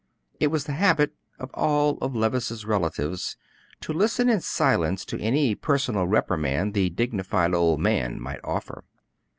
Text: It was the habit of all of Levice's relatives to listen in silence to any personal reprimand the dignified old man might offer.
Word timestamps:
It 0.39 0.47
was 0.47 0.63
the 0.63 0.71
habit 0.73 1.13
of 1.37 1.51
all 1.53 1.99
of 1.99 2.15
Levice's 2.15 2.65
relatives 2.65 3.37
to 3.81 3.93
listen 3.93 4.29
in 4.29 4.41
silence 4.41 5.05
to 5.05 5.21
any 5.21 5.53
personal 5.53 6.07
reprimand 6.07 6.73
the 6.73 6.89
dignified 6.89 7.53
old 7.53 7.79
man 7.81 8.19
might 8.19 8.39
offer. 8.43 8.83